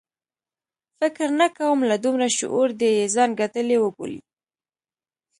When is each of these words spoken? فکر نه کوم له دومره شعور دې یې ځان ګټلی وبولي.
فکر 0.99 1.27
نه 1.39 1.47
کوم 1.57 1.79
له 1.89 1.95
دومره 2.03 2.27
شعور 2.37 2.67
دې 2.79 2.89
یې 2.97 3.05
ځان 3.15 3.29
ګټلی 3.41 3.77
وبولي. 3.79 4.19